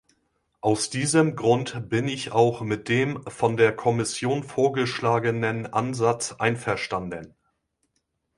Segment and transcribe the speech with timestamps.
[0.61, 7.35] Aus diesem Grund bin ich auch mit dem von der Kommission vorgeschlagenen Ansatz einverstanden.